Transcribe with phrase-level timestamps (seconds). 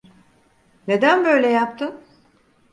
[0.87, 2.01] Neden böyle yaptın?